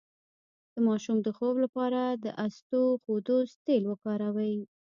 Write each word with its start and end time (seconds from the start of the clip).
د 0.73 0.75
ماشوم 0.87 1.17
د 1.23 1.27
خوب 1.37 1.55
لپاره 1.63 2.01
د 2.23 2.25
اسطوخودوس 2.45 3.49
تېل 3.65 3.83
وکاروئ 3.87 4.55